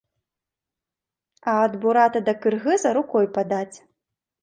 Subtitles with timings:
[1.51, 3.77] А ад бурата да кыргыза рукой падаць.